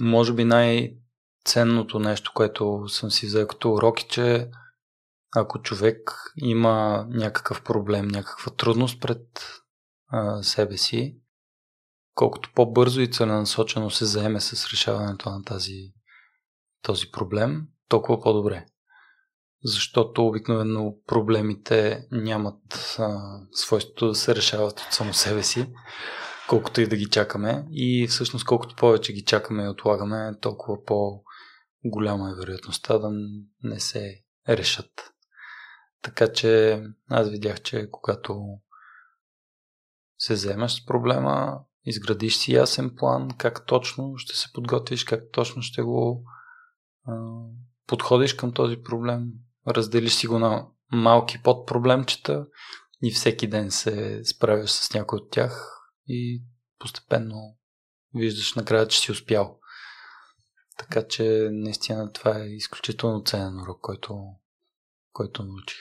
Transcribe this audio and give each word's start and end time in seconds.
може 0.00 0.32
би 0.32 0.44
най-ценното 0.44 1.98
нещо, 1.98 2.32
което 2.34 2.88
съм 2.88 3.10
си 3.10 3.26
взел 3.26 3.46
като 3.46 3.72
урок 3.72 4.02
е, 4.02 4.08
че 4.08 4.50
ако 5.36 5.62
човек 5.62 6.12
има 6.36 7.06
някакъв 7.08 7.62
проблем, 7.62 8.08
някаква 8.08 8.52
трудност 8.52 9.00
пред 9.00 9.20
а, 10.08 10.42
себе 10.42 10.76
си, 10.76 11.16
колкото 12.14 12.50
по-бързо 12.54 13.00
и 13.00 13.10
целенасочено 13.10 13.90
се 13.90 14.04
заеме 14.04 14.40
с 14.40 14.70
решаването 14.70 15.30
на 15.30 15.44
тази, 15.44 15.92
този 16.82 17.10
проблем, 17.10 17.62
толкова 17.88 18.20
по-добре. 18.20 18.66
Защото 19.64 20.26
обикновено 20.26 20.94
проблемите 21.06 22.06
нямат 22.10 22.96
а, 22.98 23.40
свойството 23.52 24.08
да 24.08 24.14
се 24.14 24.34
решават 24.34 24.80
от 24.80 24.86
само 24.90 25.14
себе 25.14 25.42
си, 25.42 25.72
колкото 26.50 26.80
и 26.80 26.86
да 26.86 26.96
ги 26.96 27.06
чакаме. 27.06 27.66
И 27.70 28.06
всъщност 28.06 28.44
колкото 28.44 28.76
повече 28.76 29.12
ги 29.12 29.24
чакаме 29.24 29.64
и 29.64 29.68
отлагаме, 29.68 30.34
толкова 30.40 30.84
по-голяма 30.84 32.30
е 32.30 32.34
вероятността 32.34 32.98
да 32.98 33.10
не 33.62 33.80
се 33.80 34.14
решат. 34.48 34.90
Така 36.02 36.32
че 36.32 36.82
аз 37.10 37.30
видях, 37.30 37.62
че 37.62 37.88
когато 37.90 38.44
се 40.18 40.34
вземеш 40.34 40.72
с 40.72 40.86
проблема, 40.86 41.60
изградиш 41.84 42.36
си 42.36 42.52
ясен 42.52 42.94
план, 42.96 43.28
как 43.38 43.66
точно 43.66 44.12
ще 44.16 44.36
се 44.36 44.52
подготвиш, 44.52 45.04
как 45.04 45.22
точно 45.32 45.62
ще 45.62 45.82
го 45.82 46.24
а, 47.06 47.12
подходиш 47.86 48.34
към 48.34 48.52
този 48.52 48.76
проблем, 48.76 49.24
разделиш 49.68 50.14
си 50.14 50.26
го 50.26 50.38
на 50.38 50.66
малки 50.92 51.42
подпроблемчета 51.42 52.46
и 53.02 53.10
всеки 53.10 53.46
ден 53.46 53.70
се 53.70 54.20
справяш 54.24 54.70
с 54.70 54.94
някой 54.94 55.16
от 55.16 55.30
тях 55.30 55.79
и 56.10 56.42
постепенно 56.78 57.56
виждаш 58.14 58.54
накрая, 58.54 58.88
че 58.88 59.00
си 59.00 59.12
успял. 59.12 59.58
Така 60.78 61.08
че 61.08 61.48
наистина 61.52 62.12
това 62.12 62.38
е 62.38 62.48
изключително 62.48 63.22
ценен 63.24 63.60
урок, 63.60 63.80
който, 63.80 64.24
който 65.12 65.42
научих. 65.42 65.78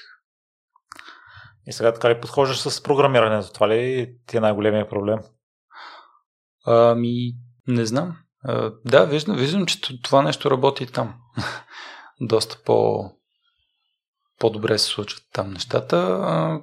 И 1.66 1.74
сега 1.74 1.94
така 1.94 2.10
ли 2.10 2.22
подхождаш 2.22 2.60
с 2.60 2.84
програмирането? 2.84 3.54
Това 3.54 3.70
ли 3.70 4.16
ти 4.26 4.38
е 4.38 4.40
най-големия 4.40 4.90
проблем? 4.90 5.20
Ами, 6.66 7.36
не 7.68 7.86
знам. 7.86 8.18
А, 8.44 8.74
да, 8.86 9.06
виждам, 9.06 9.38
виждам, 9.38 9.66
че 9.66 10.02
това 10.02 10.22
нещо 10.22 10.52
работи 10.52 10.88
там. 10.88 11.16
Доста 12.22 12.64
по, 12.66 13.10
по-добре 14.40 14.78
се 14.78 14.86
случват 14.86 15.24
там 15.34 15.52
нещата. 15.52 15.98
А, 16.22 16.62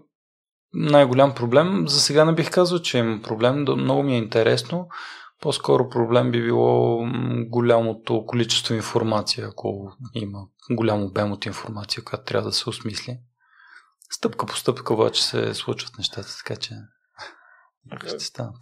най-голям 0.76 1.34
проблем, 1.34 1.88
за 1.88 2.00
сега 2.00 2.24
не 2.24 2.34
бих 2.34 2.50
казал, 2.50 2.78
че 2.78 2.98
има 2.98 3.22
проблем, 3.22 3.60
много 3.60 4.02
ми 4.02 4.14
е 4.14 4.18
интересно. 4.18 4.88
По-скоро 5.40 5.88
проблем 5.88 6.30
би 6.30 6.42
било 6.42 7.06
голямото 7.46 8.24
количество 8.26 8.74
информация, 8.74 9.48
ако 9.48 9.92
има 10.14 10.38
голям 10.70 11.02
обем 11.02 11.32
от 11.32 11.46
информация, 11.46 12.04
която 12.04 12.24
трябва 12.24 12.48
да 12.48 12.54
се 12.54 12.70
осмисли. 12.70 13.18
Стъпка 14.10 14.46
по 14.46 14.56
стъпка 14.56 14.94
обаче 14.94 15.24
се 15.24 15.54
случват 15.54 15.98
нещата, 15.98 16.28
така 16.38 16.60
че 16.60 16.74
ще 18.06 18.18
станат. 18.20 18.56